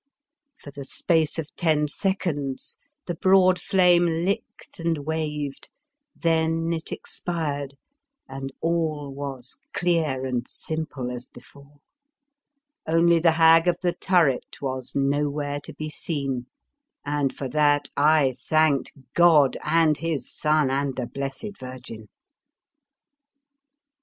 For 0.57 0.71
the 0.71 0.79
86 0.81 0.95
The 0.97 1.03
Fearsome 1.03 1.13
Island 1.13 1.29
space 1.29 1.39
of 1.39 1.55
ten 1.55 1.87
seconds 1.87 2.77
the 3.05 3.13
broad 3.13 3.61
flame 3.61 4.05
licked 4.07 4.79
and 4.79 4.97
waved, 5.05 5.69
then 6.15 6.73
it 6.73 6.91
expired 6.91 7.75
and 8.27 8.51
all 8.61 9.13
was 9.13 9.59
clear 9.75 10.25
and 10.25 10.47
simple 10.47 11.11
as 11.11 11.27
before, 11.27 11.81
only 12.87 13.19
the 13.19 13.33
Hag 13.33 13.67
of 13.67 13.77
the 13.81 13.93
Turret 13.93 14.59
was 14.59 14.95
nowhere 14.95 15.59
to 15.59 15.73
be 15.75 15.91
seen, 15.91 16.47
and 17.05 17.31
for 17.31 17.47
that 17.49 17.89
I 17.95 18.37
thanked 18.49 18.93
God 19.13 19.55
and 19.63 19.99
His 19.99 20.33
Son 20.33 20.71
and 20.71 20.95
the 20.95 21.05
Blessed 21.05 21.59
Virgin. 21.59 22.09